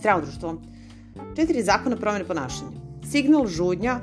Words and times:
Zdravo 0.00 0.20
društvo. 0.20 0.54
Četiri 1.36 1.62
zakona 1.62 1.96
promene 1.96 2.24
ponašanja. 2.24 2.70
Signal, 3.10 3.46
žudnja, 3.46 4.00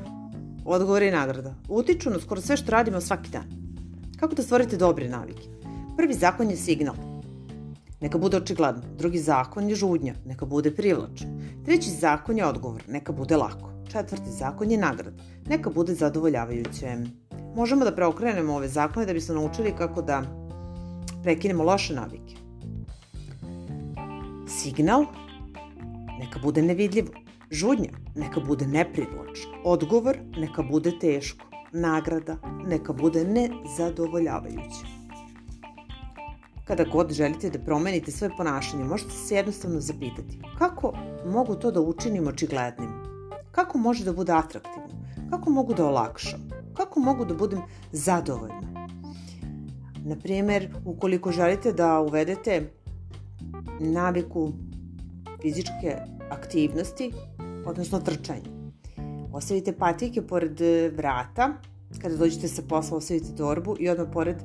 odgovor 0.65 1.03
i 1.03 1.11
nagrada. 1.11 1.53
Utiču 1.69 2.09
na 2.09 2.19
skoro 2.19 2.41
sve 2.41 2.57
što 2.57 2.71
radimo 2.71 3.01
svaki 3.01 3.29
dan. 3.29 3.43
Kako 4.19 4.35
da 4.35 4.43
stvorite 4.43 4.77
dobre 4.77 5.09
navike? 5.09 5.49
Prvi 5.97 6.13
zakon 6.13 6.49
je 6.49 6.57
signal. 6.57 6.95
Neka 8.01 8.17
bude 8.17 8.37
očigledno. 8.37 8.81
Drugi 8.97 9.19
zakon 9.19 9.69
je 9.69 9.75
žudnja. 9.75 10.13
Neka 10.25 10.45
bude 10.45 10.75
privlačno. 10.75 11.27
Treći 11.65 11.89
zakon 11.89 12.37
je 12.37 12.45
odgovor. 12.45 12.83
Neka 12.87 13.11
bude 13.11 13.37
lako. 13.37 13.71
Četvrti 13.91 14.29
zakon 14.29 14.71
je 14.71 14.77
nagrada. 14.77 15.23
Neka 15.49 15.69
bude 15.69 15.93
zadovoljavajuće. 15.93 16.97
Možemo 17.55 17.85
da 17.85 17.95
preokrenemo 17.95 18.55
ove 18.55 18.67
zakone 18.67 19.05
da 19.05 19.13
bismo 19.13 19.35
naučili 19.35 19.73
kako 19.77 20.01
da 20.01 20.23
prekinemo 21.23 21.63
loše 21.63 21.93
navike. 21.93 22.35
Signal 24.47 25.05
neka 26.19 26.39
bude 26.39 26.61
nevidljivo. 26.61 27.07
Žudnja 27.51 27.89
neka 28.15 28.39
bude 28.39 28.67
neprivlačno. 28.67 29.51
Odgovor 29.63 30.17
neka 30.37 30.63
bude 30.63 30.99
teško. 30.99 31.45
Nagrada 31.71 32.37
neka 32.67 32.93
bude 32.93 33.23
nezadovoljavajuća. 33.23 34.97
Kada 36.65 36.83
god 36.83 37.11
želite 37.13 37.49
da 37.49 37.59
promenite 37.59 38.11
svoje 38.11 38.31
ponašanje, 38.37 38.83
možete 38.83 39.11
se 39.11 39.35
jednostavno 39.35 39.79
zapitati 39.79 40.39
kako 40.57 40.93
mogu 41.25 41.55
to 41.55 41.71
da 41.71 41.81
učinim 41.81 42.27
očiglednim? 42.27 42.89
Kako 43.51 43.77
može 43.77 44.05
da 44.05 44.13
bude 44.13 44.31
atraktivno? 44.31 44.97
Kako 45.29 45.49
mogu 45.49 45.73
da 45.73 45.85
olakšam? 45.85 46.49
Kako 46.73 46.99
mogu 46.99 47.25
da 47.25 47.33
budem 47.33 47.61
zadovoljna? 47.91 48.89
Naprimer, 50.05 50.69
ukoliko 50.85 51.31
želite 51.31 51.73
da 51.73 51.99
uvedete 51.99 52.71
naviku 53.79 54.51
fizičke 55.41 55.97
aktivnosti, 56.29 57.11
odnosno 57.65 57.99
trčanje. 57.99 58.57
Ostavite 59.33 59.77
patike 59.77 60.21
pored 60.21 60.59
vrata, 60.95 61.53
kada 62.01 62.17
dođete 62.17 62.47
sa 62.47 62.61
posla 62.69 62.97
ostavite 62.97 63.35
torbu 63.35 63.75
i 63.79 63.89
odmah 63.89 64.07
pored 64.13 64.37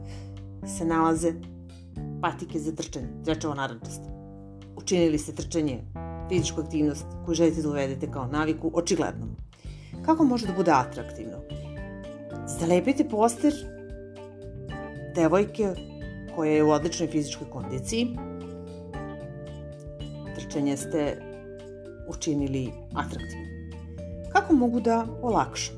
se 0.78 0.84
nalaze 0.84 1.32
patike 2.22 2.58
za 2.58 2.72
trčanje, 2.72 3.08
trečava 3.24 3.54
narančasta. 3.54 4.08
Učinili 4.76 5.18
ste 5.18 5.32
trčanje, 5.32 5.82
fizičku 6.28 6.60
aktivnost 6.60 7.06
koju 7.24 7.34
želite 7.34 7.62
da 7.62 7.68
uvedete 7.68 8.10
kao 8.10 8.26
naviku, 8.26 8.70
očigledno. 8.74 9.26
Kako 10.04 10.24
može 10.24 10.46
da 10.46 10.52
bude 10.52 10.70
atraktivno? 10.70 11.38
Zalepite 12.58 13.08
poster 13.08 13.52
devojke 15.14 15.74
koja 16.36 16.52
je 16.52 16.64
u 16.64 16.70
odličnoj 16.70 17.08
fizičkoj 17.08 17.50
kondiciji, 17.50 18.16
trčanje 20.52 20.76
ste 20.76 21.16
učinili 22.08 22.70
atraktivnim. 22.94 23.70
Kako 24.32 24.54
mogu 24.54 24.80
da 24.80 25.06
olakšam? 25.22 25.76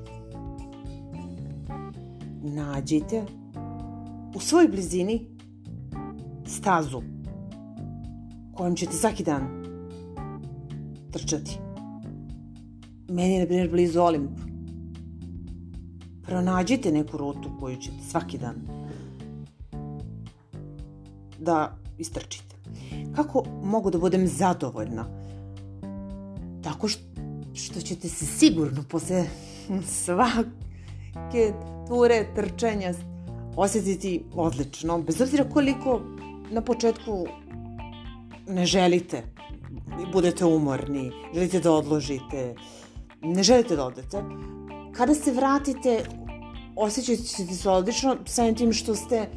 Nađite 2.43 3.25
u 4.35 4.41
svojoj 4.41 4.69
blizini 4.69 5.27
stazu 6.47 7.03
kojom 8.55 8.77
ćete 8.77 8.93
svaki 8.93 9.25
dan 9.25 9.65
trčati. 11.13 11.59
Meni 13.09 13.35
je, 13.35 13.41
na 13.41 13.47
primjer, 13.47 13.71
blizu 13.71 14.01
Olimp. 14.01 14.39
Pronađite 16.23 16.93
neku 16.93 17.17
rutu 17.17 17.51
koju 17.61 17.77
ćete 17.77 18.03
svaki 18.11 18.39
dan 18.39 18.57
da 21.39 21.79
istrčite. 21.99 22.54
Kako 23.17 23.45
mogu 23.63 23.91
da 23.91 23.99
budem 23.99 24.27
zadovoljna? 24.27 25.07
Tako 26.63 26.89
što 27.55 27.81
ćete 27.81 28.09
se 28.09 28.27
sigurno 28.27 28.85
posle 28.89 29.25
svake 29.87 31.53
ture 31.89 32.27
trčanja 32.35 32.95
osjetiti 33.57 34.25
odlično, 34.35 35.03
bez 35.03 35.21
obzira 35.21 35.45
koliko 35.49 36.01
na 36.51 36.61
početku 36.61 37.27
ne 38.49 38.67
želite, 38.67 39.23
budete 40.13 40.45
umorni, 40.45 41.11
želite 41.35 41.61
da 41.61 41.73
odložite, 41.73 42.55
ne 43.23 43.43
želite 43.43 43.77
da 43.77 43.87
odete. 43.87 44.23
Kada 44.93 45.15
se 45.15 45.33
vratite, 45.33 46.05
osjećat 46.77 47.27
ćete 47.27 47.55
se 47.55 47.71
odlično 47.71 48.17
samim 48.27 48.55
tim 48.55 48.73
što 48.73 48.95
ste 48.95 49.29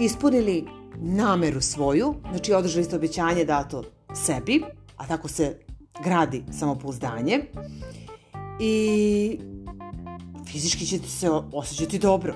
ispunili 0.00 0.64
nameru 0.96 1.60
svoju, 1.60 2.14
znači 2.30 2.52
održali 2.52 2.84
ste 2.84 2.96
obećanje 2.96 3.44
dato 3.44 3.84
sebi, 4.14 4.62
a 4.96 5.06
tako 5.06 5.28
se 5.28 5.58
gradi 6.04 6.44
samopouzdanje. 6.58 7.40
I 8.60 9.38
fizički 10.52 10.86
ćete 10.86 11.08
se 11.08 11.30
osjećati 11.52 11.98
dobro. 11.98 12.34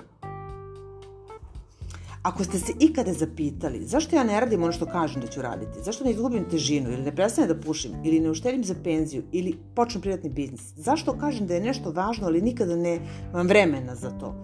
Ako 2.23 2.45
ste 2.45 2.59
se 2.59 2.73
ikada 2.81 3.13
zapitali 3.13 3.87
zašto 3.87 4.17
ja 4.17 4.25
ne 4.25 4.41
radim 4.41 4.63
ono 4.63 4.73
što 4.73 4.87
kažem 4.87 5.23
da 5.23 5.27
ću 5.27 5.43
raditi, 5.43 5.83
zašto 5.83 6.05
ne 6.05 6.11
izgubim 6.11 6.49
težinu 6.51 6.93
ili 6.93 7.03
ne 7.03 7.17
prestane 7.17 7.47
da 7.47 7.61
pušim? 7.61 7.93
Ili 8.05 8.21
ne 8.21 8.31
uštedim 8.31 8.65
za 8.65 8.75
penziju? 8.85 9.23
Ili 9.33 9.59
počnem 9.75 10.03
privatni 10.03 10.31
biznis, 10.31 10.73
zašto 10.77 11.19
kažem 11.19 11.47
da 11.47 11.55
je 11.55 11.61
nešto 11.61 11.91
važno 11.91 12.27
ali 12.27 12.43
nikada 12.43 12.77
ne 12.77 13.01
vam 13.33 13.47
vremena 13.47 13.95
za 13.95 14.11
to, 14.11 14.35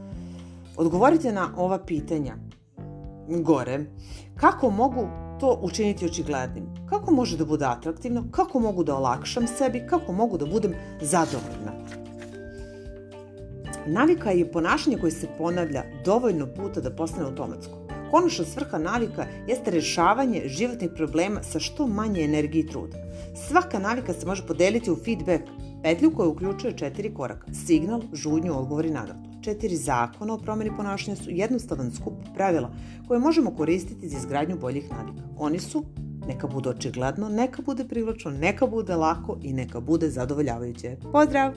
odgovorite 0.76 1.32
na 1.32 1.50
ova 1.56 1.78
pitanja 1.78 2.36
gore. 3.28 3.84
Kako 4.36 4.70
mogu 4.70 5.08
to 5.40 5.58
učiniti 5.62 6.06
očiglednim? 6.06 6.66
Kako 6.88 7.14
može 7.14 7.36
da 7.36 7.44
bude 7.44 7.64
atraktivno? 7.64 8.24
Kako 8.30 8.60
mogu 8.60 8.84
da 8.84 8.96
olakšam 8.96 9.46
sebi? 9.46 9.86
Kako 9.90 10.12
mogu 10.12 10.38
da 10.38 10.46
budem 10.46 10.74
zadovoljna? 11.00 11.72
Navika 13.86 14.30
je 14.30 14.52
ponašanje 14.52 14.98
koje 14.98 15.10
se 15.10 15.28
ponavlja 15.38 15.82
dovoljno 16.04 16.46
puta 16.56 16.80
da 16.80 16.90
postane 16.90 17.26
automatsko. 17.26 17.72
Konačna 18.10 18.44
svrha 18.44 18.78
navika 18.78 19.26
jeste 19.48 19.70
rešavanje 19.70 20.42
životnih 20.46 20.90
problema 20.96 21.42
sa 21.42 21.60
što 21.60 21.86
manje 21.86 22.24
energije 22.24 22.64
i 22.64 22.66
truda. 22.66 22.96
Svaka 23.48 23.78
navika 23.78 24.12
se 24.12 24.26
može 24.26 24.46
podeliti 24.46 24.90
u 24.90 24.96
feedback 24.96 25.42
petlju 25.82 26.12
koja 26.16 26.28
uključuje 26.28 26.76
četiri 26.76 27.14
koraka. 27.14 27.46
Signal, 27.66 28.02
žudnju, 28.12 28.58
odgovor 28.58 28.86
i 28.86 28.90
nagradu. 28.90 29.33
Četiri 29.44 29.76
zakona 29.76 30.34
o 30.34 30.38
promeni 30.38 30.70
ponašanja 30.76 31.16
su 31.16 31.30
jednostavan 31.30 31.90
skup 31.92 32.14
pravila 32.34 32.70
koje 33.08 33.20
možemo 33.20 33.50
koristiti 33.50 34.08
za 34.08 34.18
izgradnju 34.18 34.56
boljih 34.60 34.90
navika. 34.90 35.22
Oni 35.38 35.58
su 35.58 35.84
neka 36.26 36.46
bude 36.46 36.68
očigledno, 36.68 37.28
neka 37.28 37.62
bude 37.62 37.84
privlačno, 37.84 38.30
neka 38.30 38.66
bude 38.66 38.96
lako 38.96 39.38
i 39.42 39.52
neka 39.52 39.80
bude 39.80 40.10
zadovoljavajuće. 40.10 40.96
Pozdrav! 41.12 41.54